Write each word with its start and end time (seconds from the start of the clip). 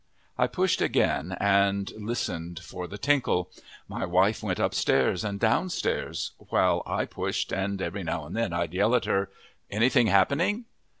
I 0.35 0.47
pushed 0.47 0.81
again 0.81 1.37
and 1.39 1.91
listened 1.95 2.59
for 2.63 2.87
the 2.87 2.97
tinkle. 2.97 3.51
My 3.87 4.03
wife 4.03 4.41
went 4.41 4.57
upstairs 4.57 5.23
and 5.23 5.39
downstairs, 5.39 6.31
while 6.39 6.81
I 6.87 7.05
pushed, 7.05 7.51
and 7.51 7.79
every 7.79 8.01
now 8.03 8.25
and 8.25 8.35
then 8.35 8.51
I'd 8.51 8.73
yell 8.73 8.95
at 8.95 9.05
her. 9.05 9.29
"Anything 9.69 10.07
happening?" 10.07 10.65